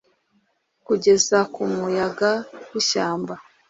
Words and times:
Kugeza 0.85 1.37
ku 1.53 1.61
muyaga 1.75 2.31
wishyamba 2.71 3.33